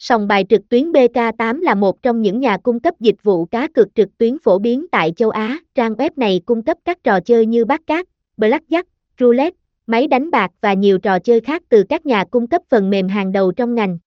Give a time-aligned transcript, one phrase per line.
[0.00, 3.68] Sòng bài trực tuyến BK8 là một trong những nhà cung cấp dịch vụ cá
[3.68, 5.58] cược trực tuyến phổ biến tại châu Á.
[5.74, 8.82] Trang web này cung cấp các trò chơi như bát cát, blackjack,
[9.20, 12.90] roulette, máy đánh bạc và nhiều trò chơi khác từ các nhà cung cấp phần
[12.90, 13.98] mềm hàng đầu trong ngành.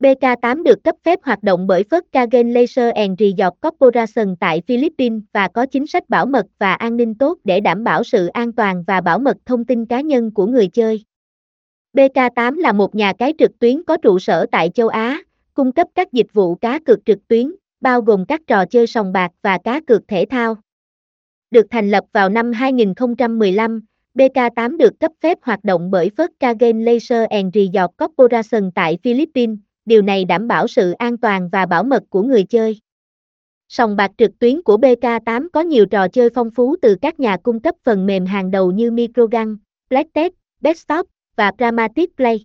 [0.00, 5.48] BK8 được cấp phép hoạt động bởi Volkswagen Laser and Resort Corporation tại Philippines và
[5.48, 8.84] có chính sách bảo mật và an ninh tốt để đảm bảo sự an toàn
[8.86, 11.04] và bảo mật thông tin cá nhân của người chơi.
[11.94, 15.22] BK8 là một nhà cái trực tuyến có trụ sở tại châu Á,
[15.54, 19.12] cung cấp các dịch vụ cá cược trực tuyến, bao gồm các trò chơi sòng
[19.12, 20.56] bạc và cá cược thể thao.
[21.50, 23.80] Được thành lập vào năm 2015,
[24.14, 30.02] BK8 được cấp phép hoạt động bởi Volkswagen Laser and Resort Corporation tại Philippines, điều
[30.02, 32.80] này đảm bảo sự an toàn và bảo mật của người chơi.
[33.68, 37.36] Sòng bạc trực tuyến của BK8 có nhiều trò chơi phong phú từ các nhà
[37.36, 39.56] cung cấp phần mềm hàng đầu như Microgun,
[39.90, 42.44] Blacktech, Bestop và Dramatic Play.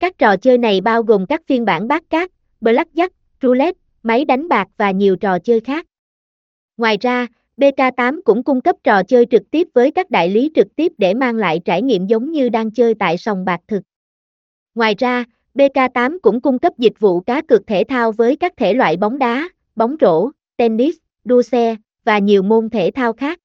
[0.00, 2.30] Các trò chơi này bao gồm các phiên bản bát cát,
[2.60, 3.08] blackjack,
[3.42, 5.86] roulette, máy đánh bạc và nhiều trò chơi khác.
[6.76, 10.76] Ngoài ra, BK8 cũng cung cấp trò chơi trực tiếp với các đại lý trực
[10.76, 13.82] tiếp để mang lại trải nghiệm giống như đang chơi tại sòng bạc thực.
[14.74, 15.24] Ngoài ra,
[15.54, 19.18] BK8 cũng cung cấp dịch vụ cá cược thể thao với các thể loại bóng
[19.18, 23.39] đá, bóng rổ, tennis, đua xe và nhiều môn thể thao khác.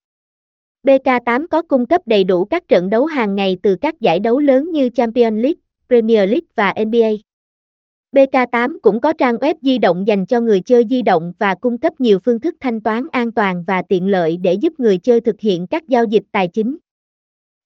[0.85, 4.39] BK8 có cung cấp đầy đủ các trận đấu hàng ngày từ các giải đấu
[4.39, 7.09] lớn như Champions League, Premier League và NBA.
[8.11, 11.77] BK8 cũng có trang web di động dành cho người chơi di động và cung
[11.77, 15.21] cấp nhiều phương thức thanh toán an toàn và tiện lợi để giúp người chơi
[15.21, 16.77] thực hiện các giao dịch tài chính.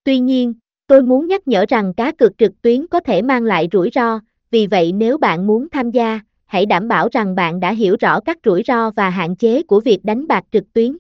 [0.04, 0.54] Tuy nhiên,
[0.88, 4.20] tôi muốn nhắc nhở rằng cá cược trực tuyến có thể mang lại rủi ro,
[4.52, 8.20] vì vậy nếu bạn muốn tham gia, hãy đảm bảo rằng bạn đã hiểu rõ
[8.20, 10.98] các rủi ro và hạn chế của việc đánh bạc trực tuyến.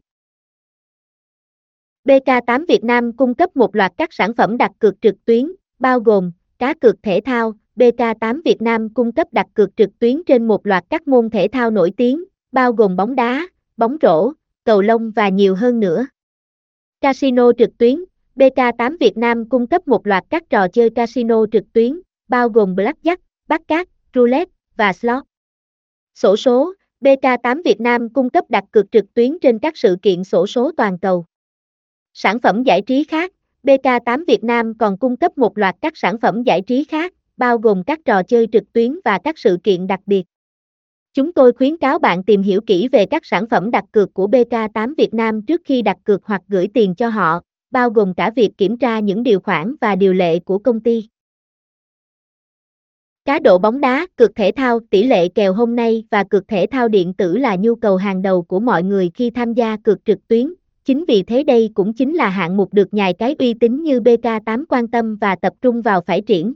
[2.05, 5.99] BK8 Việt Nam cung cấp một loạt các sản phẩm đặt cược trực tuyến, bao
[5.99, 7.53] gồm cá cược thể thao.
[7.75, 11.47] BK8 Việt Nam cung cấp đặt cược trực tuyến trên một loạt các môn thể
[11.51, 13.47] thao nổi tiếng, bao gồm bóng đá,
[13.77, 14.31] bóng rổ,
[14.63, 16.07] cầu lông và nhiều hơn nữa.
[17.01, 18.03] Casino trực tuyến
[18.35, 22.75] BK8 Việt Nam cung cấp một loạt các trò chơi casino trực tuyến, bao gồm
[22.75, 25.23] blackjack, bát cát, roulette và slot.
[26.15, 30.23] Sổ số BK8 Việt Nam cung cấp đặt cược trực tuyến trên các sự kiện
[30.23, 31.25] sổ số toàn cầu.
[32.21, 33.31] Sản phẩm giải trí khác,
[33.63, 37.57] BK8 Việt Nam còn cung cấp một loạt các sản phẩm giải trí khác, bao
[37.57, 40.23] gồm các trò chơi trực tuyến và các sự kiện đặc biệt.
[41.13, 44.27] Chúng tôi khuyến cáo bạn tìm hiểu kỹ về các sản phẩm đặt cược của
[44.27, 47.41] BK8 Việt Nam trước khi đặt cược hoặc gửi tiền cho họ,
[47.71, 51.07] bao gồm cả việc kiểm tra những điều khoản và điều lệ của công ty.
[53.25, 56.65] Cá độ bóng đá, cược thể thao, tỷ lệ kèo hôm nay và cược thể
[56.71, 60.05] thao điện tử là nhu cầu hàng đầu của mọi người khi tham gia cược
[60.05, 60.53] trực tuyến,
[60.89, 63.99] Chính vì thế đây cũng chính là hạng mục được nhài cái uy tín như
[63.99, 66.53] BK8 quan tâm và tập trung vào phát triển.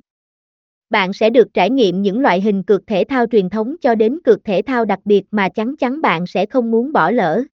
[0.89, 4.19] Bạn sẽ được trải nghiệm những loại hình cược thể thao truyền thống cho đến
[4.23, 7.43] cược thể thao đặc biệt mà chắn chắn bạn sẽ không muốn bỏ lỡ.